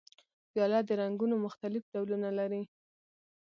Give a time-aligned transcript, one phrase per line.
[0.51, 2.63] پیاله د رنګونو مختلف ډولونه لري.